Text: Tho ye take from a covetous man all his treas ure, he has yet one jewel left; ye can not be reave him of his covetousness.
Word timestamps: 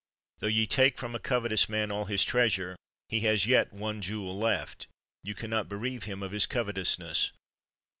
Tho 0.39 0.47
ye 0.47 0.65
take 0.65 0.97
from 0.97 1.13
a 1.13 1.19
covetous 1.19 1.69
man 1.69 1.91
all 1.91 2.05
his 2.05 2.23
treas 2.23 2.57
ure, 2.57 2.75
he 3.09 3.19
has 3.19 3.45
yet 3.45 3.71
one 3.71 4.01
jewel 4.01 4.35
left; 4.35 4.87
ye 5.23 5.35
can 5.35 5.51
not 5.51 5.69
be 5.69 5.75
reave 5.75 6.05
him 6.05 6.23
of 6.23 6.31
his 6.31 6.47
covetousness. 6.47 7.31